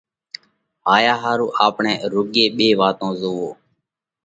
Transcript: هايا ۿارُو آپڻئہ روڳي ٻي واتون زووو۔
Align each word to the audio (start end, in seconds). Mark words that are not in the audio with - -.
هايا 0.87 1.13
ۿارُو 1.23 1.47
آپڻئہ 1.65 1.93
روڳي 2.11 2.45
ٻي 2.57 2.67
واتون 2.79 3.11
زووو۔ 3.21 3.49